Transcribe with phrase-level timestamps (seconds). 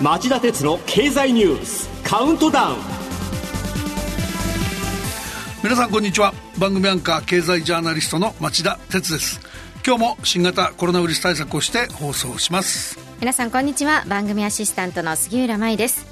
[0.00, 2.76] 町田鉄の経済ニュースカウントダウン。
[5.60, 6.32] 皆さんこんにちは。
[6.56, 9.40] 番組アンカー経済ジャーナリストの町田鉄です。
[9.84, 12.96] 今日も新型コロナウイルス対策をして放送します。
[13.18, 14.04] 皆さんこんにちは。
[14.06, 16.06] 番組アシスタントの杉浦舞です。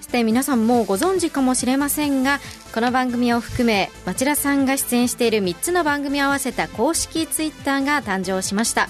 [0.00, 2.40] そして皆さんもうご存知かもしれませんが
[2.74, 8.88] この番組を含め町田さんが出演している3つの番組を合わせた公式ツイッターが誕生しました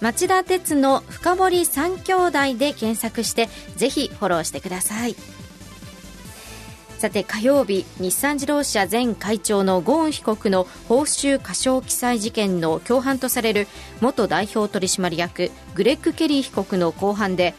[0.00, 5.16] 町田鉄の深堀三兄弟で検索してぜひフォローしてください。
[6.98, 13.68] さて火曜日日産自動車前会長のゴーン被告の報酬過少記載事件の共犯とされる
[14.00, 17.54] 元代表取締役グレッグ・ケリー被告の公判で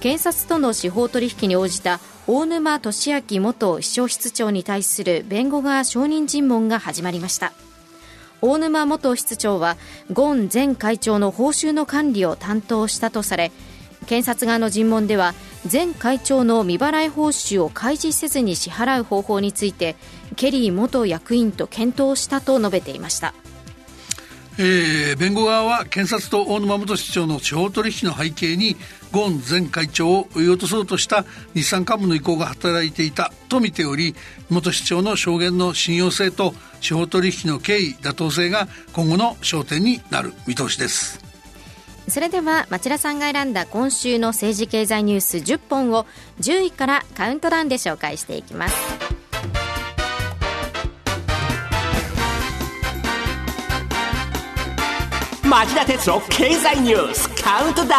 [0.00, 7.52] 検察との司法取引に応じた大沼俊明元秘書室長に対する弁護側証人尋問が始まりました。
[8.42, 9.76] 大沼元室長は
[10.12, 13.52] ゴン前会長の報酬の管理を担当したとされ
[14.06, 15.34] 検察側の尋問では
[15.70, 19.94] 前会長の未払い報酬を開示せずに支払う方法について
[20.36, 23.34] ケリー元役員と検討したと述べていました。
[24.58, 28.76] えー、弁護側は検察と大沼元市長の司法取引の背景に
[29.12, 34.14] ゴーン前会長を追い落とそうとした日産幹部の意向が働いていたと見ており
[34.48, 41.30] 元市長の証言の信用性と司法取引の経緯妥当性が今後の焦点になる見通しです。
[42.08, 46.06] それでは町田さんが選んだ今週の政治経済ニュース10本を
[46.40, 49.19] 10位からカウントダウンで紹介していきます。
[55.50, 57.92] 町田鉄の経済ニュースカウントダウン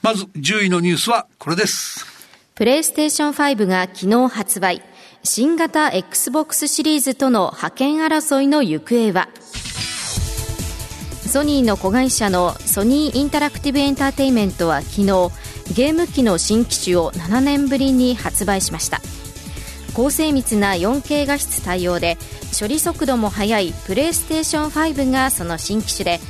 [0.00, 2.06] まず10位のニュースはこれです。
[2.54, 4.82] プレイステーション5が昨日発売。
[5.24, 9.28] 新型 XBOX シリーズとの覇権争いの行方は？
[11.26, 15.06] ソニーの子会社のソニーインタラクティブエンターテインメントは昨日
[15.74, 19.00] ゲーム機の新機種を7年ぶりに発売しました
[20.00, 22.16] 高精密な 4K 画質対応で
[22.58, 26.20] 処理速度も速いプレイステーション5がその新機種で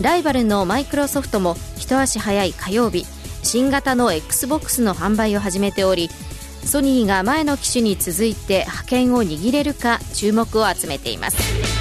[0.00, 3.06] ライバルのマイクロソフトも一足早い火曜日
[3.44, 6.08] 新型の XBOX の販売を始めており
[6.64, 11.71] ソニーが前の機種に続いて覇権を握れるか注目を集めています。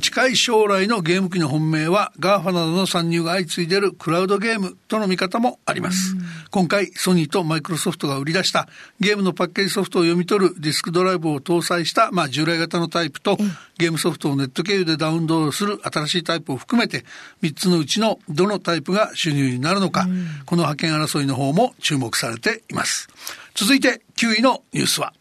[0.00, 6.16] 近い将来のゲーム機の本命は GAFA などの参入が相次いでいるクラウドゲームとの見方もあります。
[6.50, 8.66] 今回ソニーとマイクロソフトが売り出した
[8.98, 13.36] ゲームのパッケージソフトを読み取るディスクドライブを搭載した、まあ、従来型のタイプと
[13.76, 17.04] ゲームソフトをネット経由でダウンロードする新しいタイプを含めて
[17.42, 20.06] 3つのうちのどのタイプが収入になるのか、
[20.46, 23.08] この派遣争いの方も注目されています。
[23.54, 25.12] 続いて9位のニュースは。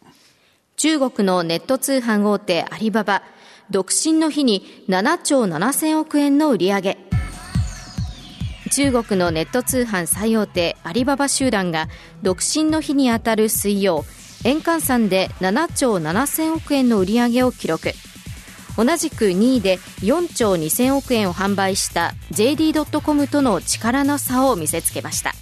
[0.78, 3.24] 中国のネット通販大手アリババ
[3.74, 6.98] 独身の日に7兆7000億円の売り上げ。
[8.72, 11.88] 中国のネット通販最大手アリババ集団が
[12.22, 14.06] 独身の日にあたる水曜
[14.44, 17.94] 円換算で7兆7000億円の売り上げを記録。
[18.78, 25.34] 同じく2位で4兆2000億円を販売した JD.com との力の差を見せつけました。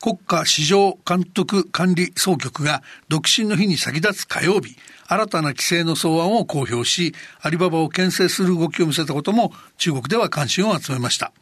[0.00, 4.76] 国家市場監督管理総局が独身の日に先立つ火曜日
[5.08, 11.32] 新たな規制の草案を公表し、アリババを牽制する動きを見せたことも中国では関心を集めました。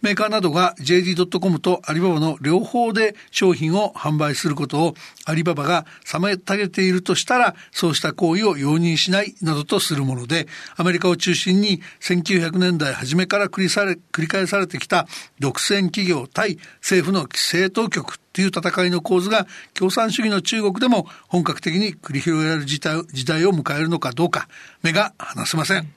[0.00, 4.94] メーカーなどが JD.com とアリババの両方で商品を販売することを
[5.24, 10.46] アリババが妨げているとしたらそうした行為を容認しないなどとするもので
[10.76, 15.06] アメリカを中心に1900年代初めから繰りされ繰り返されてきた
[15.38, 24.48] 独占企業対政府の規制当局という戦いの構図が共産主義の中国でも本格的に繰り広げられる時代時代を迎えるのかどうか
[24.82, 25.92] 目が離せません。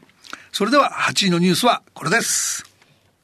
[0.52, 2.75] それでは8位のニュースはこれです。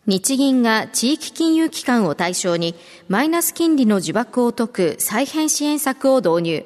[0.08, 2.74] 日銀が地域金融機関を対象に
[3.08, 6.66] マイナス金利の呪縛を解く再編支援策を導入。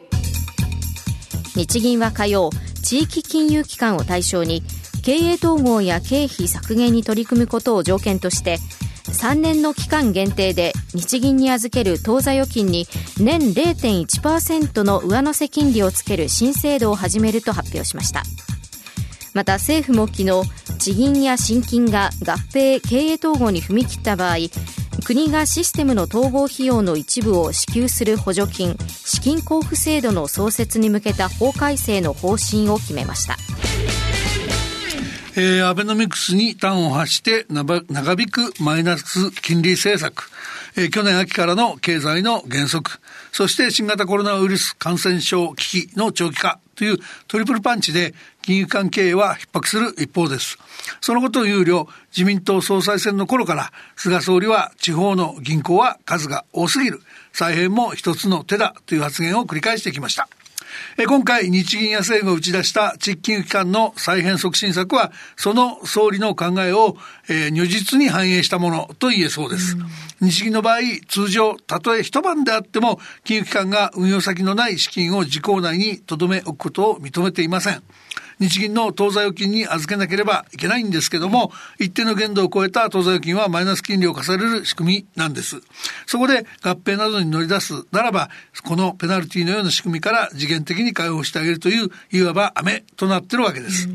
[1.56, 2.50] 日銀は火曜、
[2.82, 4.64] 地域金融機関を対象に
[5.04, 8.58] 経営統合や経費削減に取り組むことを条件として
[9.06, 12.88] 3年の期間限定で日銀に預ける当座預金に
[13.20, 18.24] 年0.1%の上乗せ金利をつける新制度を始めると発表しました
[19.36, 24.38] また政府も昨日地銀や新金が合併経営統合に踏み切った場合
[25.06, 33.36] 国がシステムの統合費用の一部を支給する補助金資金交付制度の創設に向けた法改正の方針を決めました。
[35.38, 37.82] えー、アベノミクスに端を発して長
[38.14, 40.32] 引くマイナス金利政策、
[40.78, 43.00] えー、去年秋からの経済の減速、
[43.34, 46.62] そして新型コロナウイルス感染症危機の長期化。
[46.76, 50.58] というトリプルパンチで金融関係は逼迫する一方です。
[51.02, 57.02] そのことを憂慮、自民党総裁選の頃から菅総理は地方の銀行は数が多すぎる。
[57.34, 60.30] 再編も一つの手だという発言を繰り返してきました。
[60.98, 69.78] 今回、日銀や政府が打ち出した地域金融機関の再編促進策は、その総理の考えを、えー、如実に反映したものと言えそうです。
[70.22, 77.84] 日銀の場合、通常、たとえ一晩であっても、金融機関が運用先のない資金を時効内に留め置くことを認めていません。
[78.40, 85.62] 日銀の当座預金に預けなければいけないんですけども、一定の限度を超えた当座預金はマイナス金利を課される仕組みなんです。
[86.06, 88.30] そこで合併などに乗り出すならば、
[88.64, 93.90] このペナルティのような仕組みから次元的に解放してあげるという、いわば飴となっているわけです。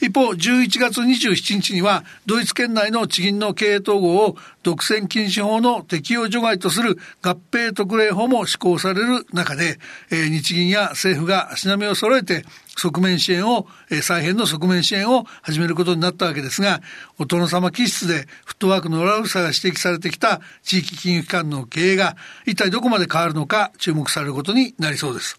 [0.00, 9.78] 一方、11月27日には、ドイツ圏内の地銀の経営統合を独占禁止法の適用除外とする合併特例法も施行される中で、
[10.10, 12.44] えー、日銀や政府が足並みを揃えて
[12.76, 16.80] 側面支援を、えー、再編の側面支援を始めることになったわけですが、
[17.18, 22.16] お殿様気質でフットワークの悪さが指摘されてきた地域金融機関の経営が
[22.46, 25.38] 一体どこまで変わるのか注目されることになりそうです。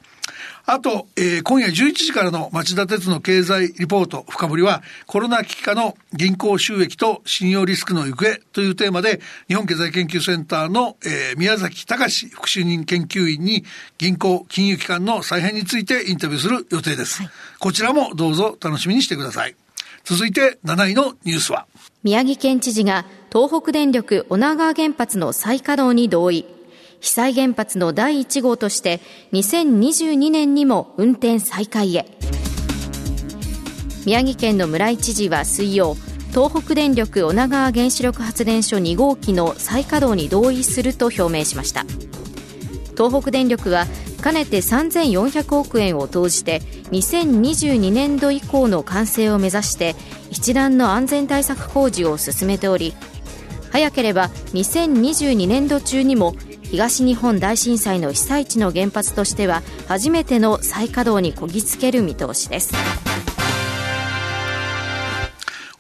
[0.66, 13.66] あと、えー、今夜11時からの町田鉄の経済リポート深掘りは、コロナ危機下の銀行収益と信用リスクの行方というテーマで、日本経済研究センターの、えー、宮崎隆副主任研究員に
[13.98, 17.24] 銀行、金融機関の再編についてインタビューする予定です。
[17.24, 19.56] はい、こちらもどうぞ楽しみにしてください。
[20.06, 21.66] 続いて7位のニュースは
[22.04, 26.46] 宮城県知事が東北電力女川原発の再稼働に同意。
[27.04, 29.02] 被災原発の第1号として
[29.34, 32.06] 2022年にも運転再開へ。
[34.06, 35.96] 宮城県の村井知事は水曜
[36.32, 41.84] 東北電力女川原子力発電所2号機の再稼働に同意すると表明しました。
[42.96, 43.86] 東北電力は
[44.22, 46.62] かねて3400億円を投じて
[46.92, 49.96] 2022年度以降の完成を目指して
[50.32, 52.94] 一段の安全対策工事を進めており
[53.72, 56.36] 早ければ2022年度中にも
[56.74, 62.74] 東日本大震災の被災地の原発としては初めての再稼働にこぎつける見通しです。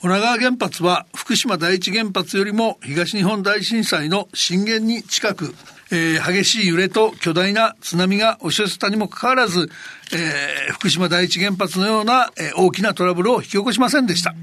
[0.03, 5.55] 女川原発は福島第一原発よりも東日本大震災の震源に近く、
[5.89, 9.71] えー、激しい揺れと巨大な津波が押し寄せたにもかかわらず、
[10.15, 14.33] えー、福島第一原発のような、えー、大きなトラブルを引き起こしませんでした。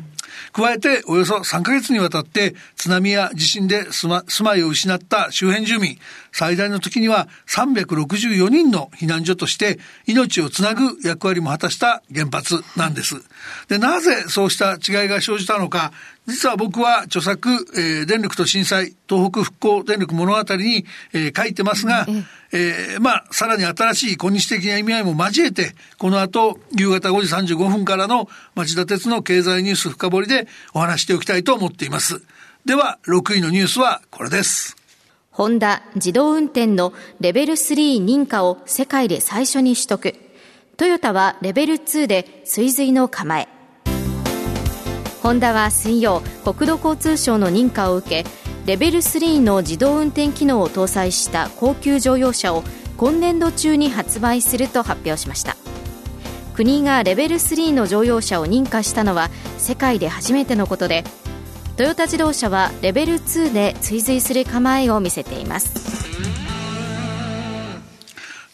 [0.52, 5.98] 加えて、およそ3ヶ月にわたって津波や地震で住ま住まいを失った周辺住民、
[6.32, 13.16] 最大の時には364人の避難所として命をつなぐ役割も果たした原発なんです。
[13.68, 15.92] で、なぜそうした違いが生じたのか、
[16.26, 22.06] 実は僕は著作、えー、電力と震災、東北復興電力物語に、えー、書いてますが、
[22.52, 32.22] えー、まあ、さらに新しい今日的な意味合いも交えて、この後、夕方5時35分からの町田鉄の経済ニュース深掘りでお話しておきたいと思っています。
[32.64, 34.76] では、6位のニュースはこれです。
[35.30, 40.14] ホンダ自動運転のレベル3認可を世界で最初に取得。
[40.76, 43.48] トヨタはレベル2で追随の構え。
[45.22, 48.24] ホンダは水曜、国土交通省の認可を受け、
[48.70, 52.62] レベル3の自動運転機能を搭載した高級乗用車を
[52.98, 55.56] 今年度中に発売すると発表しました。
[56.54, 61.02] 国がレベル3の乗用車を認可したのは世界で初めてのことで
[61.76, 66.39] トヨタ自動車はレベル2で追随する構えを見せています。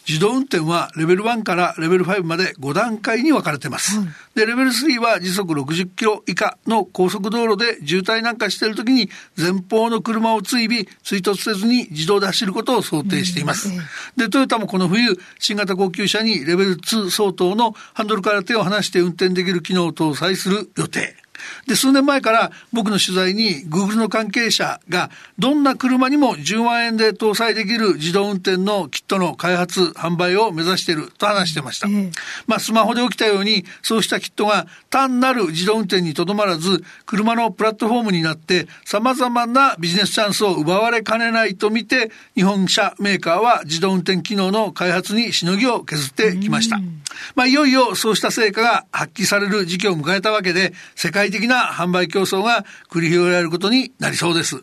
[0.07, 3.99] 自動運転はレベル1からレベル5まで5段階に分かれてます。
[3.99, 13.67] うん、で、レベル3は時速60キロ以下の高速道路で渋滞なんかしている時に前方の車を追尾、追突せずに自動で走ることを想定しています。
[13.67, 13.77] うん、
[14.15, 21.15] で、トヨタもこの冬、新型高級車にレベル2相当のハンドルから手を離して運転できる機能を搭載する予定。
[21.67, 31.87] で、数年前から僕の取材に Google の関係者がどんな車にも10万円で搭載できる自動運転のキットの開発、販売を目指していると話してました。
[32.47, 46.79] まあ、スマホで起きたようにそうしたキットが単なる自動運転にとどまらず、車のプラットフォームになって様々なビジネスチャンスを奪われかねないと見て、日本車メーカーは自動運転機能の開発にしのぎを削ってきました。
[47.35, 54.61] まあ、いよいよそうした成果が発揮される時期を迎えたわけで、世界的な販売競争が繰り広げられることになりそうです。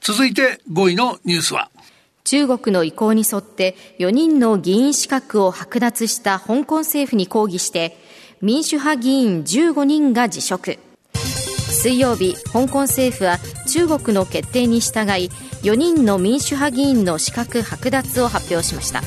[0.00, 1.70] 続いて5位のニュースは、
[2.24, 7.98] 中国の意向に沿って4人の議員資格を剥奪した香港政府に抗議して
[8.40, 10.78] 民主派議員15人が辞職。
[11.14, 15.30] 水曜日香港政府は中国の決定に従い
[15.62, 19.02] 4人の民主派議員の資格剥奪を発表しました。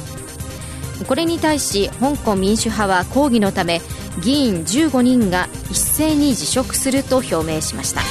[1.07, 3.81] これに対し香港民主派は抗議のため
[4.23, 8.01] 議員15人が一斉に辞職すると表明しました。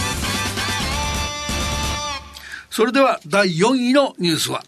[2.71, 4.63] それでは第4位のニュースは？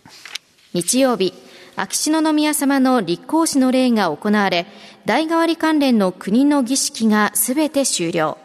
[0.73, 1.35] 日曜日
[1.77, 4.67] 秋篠宮さまの立候補の礼が行われ
[5.05, 8.39] 代替わり関連の国の儀式がすべて終了。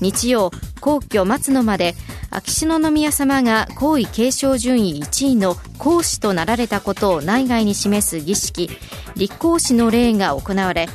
[0.00, 0.50] 日曜
[0.80, 1.94] 皇居松野まで
[2.30, 8.70] 秋篠宮さまが皇位継承順位1位の皇嗣となられたことを内外に示す儀式
[9.16, 10.88] 立皇嗣の礼が行われ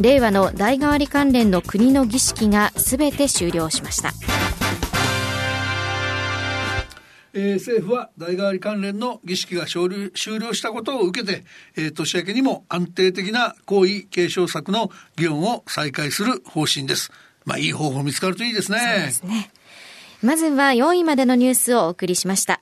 [0.00, 4.12] 令和の代替わり関連の国の儀式がすべて終了しました。
[7.32, 11.44] えー、政府は代替わり関連の儀式が終了したことを受けて、
[11.76, 17.12] えー、年明けにも安定的な皇位継承策の議論を再開する方針です。
[17.44, 18.78] まあ、いい方法見つかるといいですね。
[18.78, 19.50] そうですね。
[20.22, 22.60] まずは4位までのニュースをお送りしました。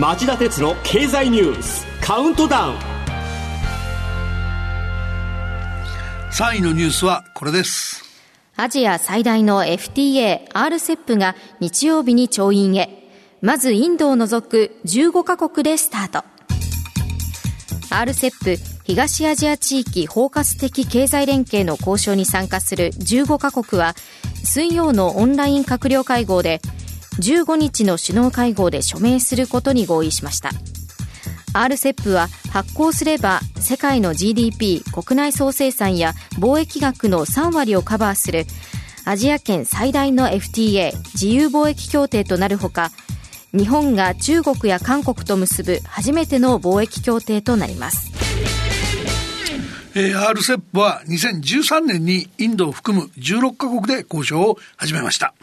[0.00, 2.78] 町田鉄の経済ニュースカウントダウン。
[6.32, 8.02] 3位のニュースはこれです。
[8.56, 13.10] アジア最大の FTA RCEP が日曜日に調印へ。
[13.42, 16.24] まずインドを除く15カ国でスタート。
[17.90, 23.94] RCEP 東アジア地域包括的経済連携の交渉に参加する15カ国は
[24.44, 26.62] 水曜のオンライン閣僚会合で
[27.18, 30.50] 15日の首脳会合で署名することに合意しました。
[31.52, 38.46] RCEP は発行すれば世界の GDP 国内総生産や貿易額の3割をカバーする
[39.04, 42.90] アジア圏最大の FTA 自由貿易協定となるほか
[43.52, 48.09] 日本が中国や韓国と結ぶ初めての貿易協定となります。
[49.92, 55.34] えー、RCEP は2013年にインドを含む16カ国で交渉を始めました。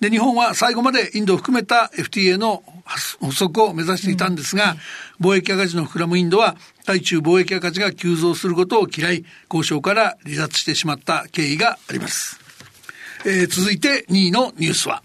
[0.00, 4.76] で、日本は最後までインドを含めた FTA の発足を目指していたんですが、
[5.20, 12.38] うん、貿易赤字の膨らむインドは、対中貿易赤字が急増することを嫌い、交渉から離脱してしまった経緯があります。
[13.24, 15.02] えー、続いて2位のニュースは、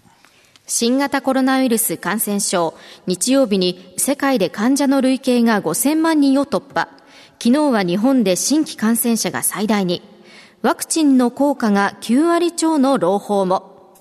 [0.66, 2.74] 新型コロナウイルス感染症、
[3.06, 6.99] 日曜日に世界で患者の累計が5000万人を突破。
[7.42, 10.02] 昨日は日本で新規感染者が最大に、
[10.60, 13.96] ワクチンの効果が9割超の朗報も。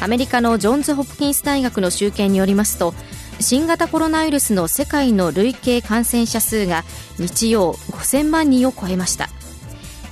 [0.00, 2.94] アメリカのジョンズ・ホプキンス大学の集計によりますと、
[3.38, 6.82] 新型コロナウイルスの世界の累計感染者数が
[7.20, 9.28] 日曜5000万人を超えました。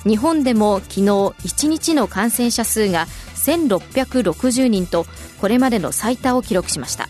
[0.04, 5.04] 日本でも昨日1日の感染者数が1660人と
[5.40, 7.08] これまでの最多を記録しました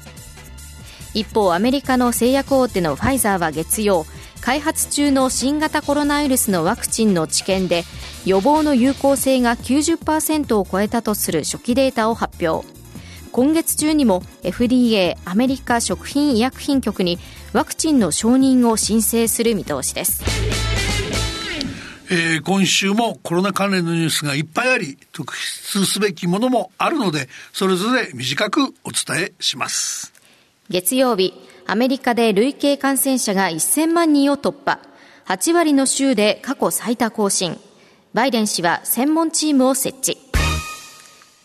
[1.14, 4.04] 一方アメリカの製薬大手のファイザーは月曜
[4.40, 7.84] 開発中の新型コロナウイルスのワクチンの治験で
[8.24, 12.66] 予防の有効性が90%を超えたとする初期データを発表
[13.32, 17.18] 今月中にも FDA アメリカ食品医薬品局に
[17.52, 20.22] ワクチンの承認を申請する見通しです
[22.10, 30.14] えー、今週もコロナ関連のニュースがいっぱいあり、特筆すべきものもあるので、それぞれ短くお伝えします。
[30.70, 31.34] 月曜日、
[31.70, 34.80] アメリカで累計感染者が1000万人を突破。
[35.26, 37.58] 8割の州で過去最多更新。
[38.14, 40.16] バイデン氏は専門チームを設置。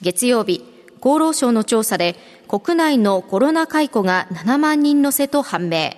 [0.01, 0.63] 月曜日、
[1.01, 2.15] 厚労省の調査で
[2.48, 5.92] 国内のコロナ解雇が7万人乗せと判明。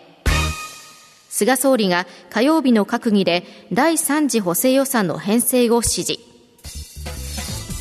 [1.29, 6.34] 菅総理が火曜日の閣議で第3次補正予算の編成を指示。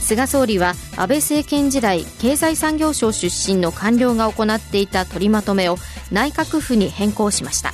[0.05, 5.79] 菅総理は安倍政権時代経済産業省出身の官僚が行っていた取りまとめを
[6.13, 7.73] 内閣府に変更しました。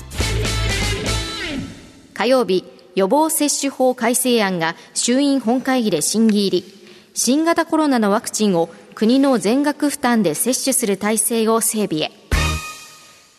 [2.14, 6.80] 火曜日予防接種法改正案が衆院本会議で審議入り。
[7.14, 12.12] 新型コロナのワクチンを国の全額負担で接種する体制を整備へ。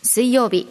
[0.03, 0.67] 水曜日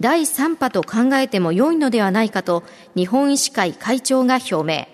[0.00, 2.62] 第3波と考えても良いのではないかと
[2.94, 4.93] 日本医師会会長が表明。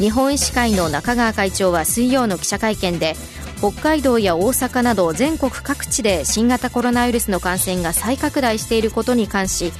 [0.00, 3.14] 日本医師会の中川会長は水曜の記者会見で
[3.58, 9.72] 北海道や大阪など全国各地で新型コロナウイルスの感染が再拡大していることに関し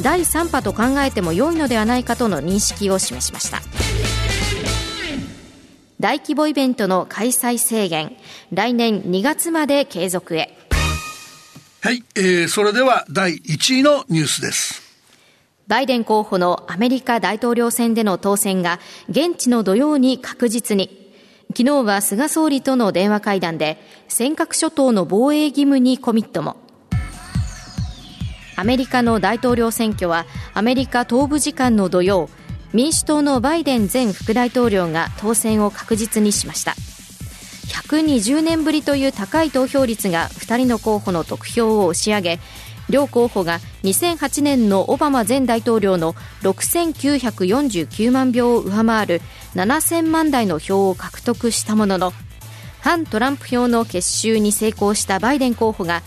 [0.00, 3.60] 第3波と考えても良いのではないかとの認識を示しました。
[6.00, 8.16] 大規模イベントの開催制限
[8.52, 10.56] 来年2月まで継続へ。
[11.82, 14.87] はい、えー、それでは第1位のニュースです。
[15.68, 21.12] バイデン候補のアメリカ大統領選での当選が現地の土曜に確実に。
[21.50, 26.56] 昨日は菅総理との電話会談で尖閣諸島の防衛義務にコミットも。
[28.56, 32.30] アメリカの大統領選挙はアメリカ東部時間の土曜、
[32.72, 36.74] 民主党のバイデン前副大統領が当選を確実にしました。
[37.68, 42.40] 120年ぶりという高い投票率が2人の候補の得票を押し上げ
[42.90, 49.20] 両候補が2008年のオバマ前大統領の6949万票を上回る
[49.54, 52.12] 7000万台の票を獲得したものの
[52.80, 56.02] 反トランプ票の結集に成功したバイデン候補が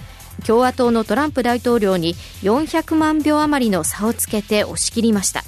[0.46, 5.44] 共和党のトランプ大統領に400万票余りの差をつけて押し切りました。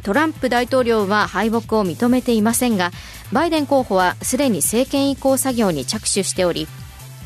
[0.00, 2.92] トランプ大統領は敗北を認めていませんが
[3.30, 6.66] バイデン候補はすでに政権移行作業に着手しており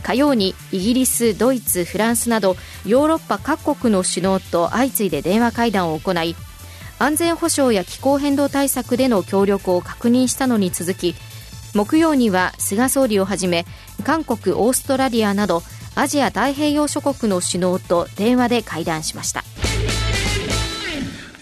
[0.06, 2.54] 火曜にイギリス、ドイツ、フランスなど
[2.86, 6.36] ヨーロッパ各国の首脳と相次いで電話会談を行い
[7.00, 11.16] 安全保障や気候変動対策での協力を確認したのに続き
[11.74, 13.66] 木曜には菅総理をはじめ
[14.04, 15.64] 韓国、オーストラリアなど
[15.96, 19.42] アジア太平洋諸国の首脳と電話で会談しました。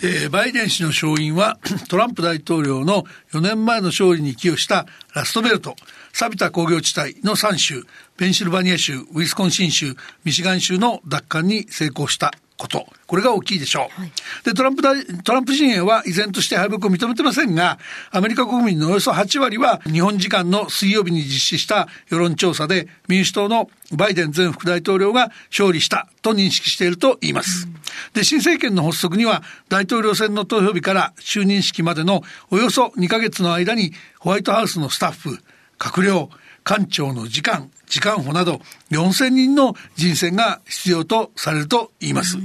[0.06, 5.76] えー、バイデン氏の勝因は トランプ大統領の4年前の勝利に寄与したラストベルト、
[6.12, 12.86] 錆びた工業地帯の3州、ペンシルバニア州、ウィスコンシン州、ミシガン州の奪還に成功したこと。
[13.08, 14.00] これが大きいでしょう。
[14.00, 14.12] はい、
[14.44, 17.78] で、トランプ大、トランプ陣営は依然として敗北を認めてませんが、
[18.12, 27.66] アメリカ国民のおよそ8割は日本時間の水曜日に実施した世論調査で民主党のバイデン前副大統領が勝利したと認識していると言います。
[27.66, 27.74] うん、
[28.12, 35.40] で、新政権の発足には大統領選の投票日から就任式までのおよそ2ヶ月の間にホワイトハウスのスタッフ、
[35.78, 36.30] 閣僚、
[36.64, 42.38] 官庁の時間、時間補など4000人の人選が必要とされると言います。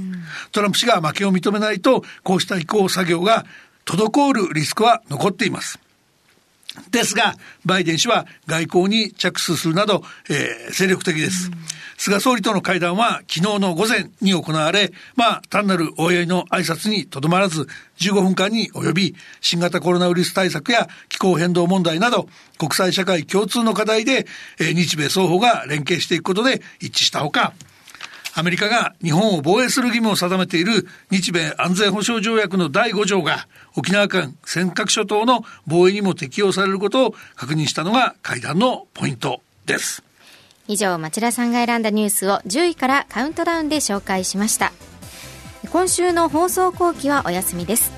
[0.52, 3.46] トランプ氏が負けを認めないと、こうした移行作業が
[3.86, 5.80] 滞るリスクは残っています。
[6.90, 7.34] ですが、
[7.64, 11.50] バイデン氏は外交に着手するなど、えー、精力的です。
[11.96, 17.66] 菅総理との会談は昨日の午前に行われ、まあ、単なるお祝いの挨拶にとどまらず、
[17.98, 24.26] 15分間に及び、新型コロナウイルス対策や気候変動問題など、国際社会共通の課題で、
[24.58, 27.52] えー、日米双方が連携していくことで一致したほか、
[28.34, 40.02] アメリカが日本を防衛する義務を定めている日米安全保障条約の第5条が沖縄県尖閣諸島の防衛にも適用されることを確認したのが会談のポイントです。
[40.68, 44.72] 以上、町田さんが選んだニュースを10位からカウントダウンで紹介しました。
[45.72, 47.92] 今週の放送後期はお休みです。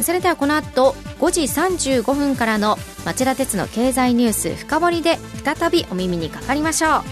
[0.00, 7.04] それではこの後5時35分からの町田鉄の経済ニュース深掘りで再びお耳にかかりましょ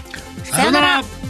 [0.43, 0.47] う。
[0.47, 1.20] さようなら